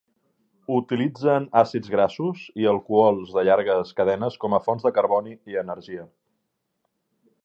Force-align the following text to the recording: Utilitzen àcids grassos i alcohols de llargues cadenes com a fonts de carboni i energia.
Utilitzen 0.75 1.43
àcids 1.61 1.91
grassos 1.95 2.45
i 2.63 2.65
alcohols 2.73 3.35
de 3.35 3.43
llargues 3.49 3.91
cadenes 3.99 4.39
com 4.45 4.57
a 4.59 4.61
fonts 4.69 4.87
de 4.87 4.93
carboni 4.99 5.37
i 5.53 5.61
energia. 5.63 6.07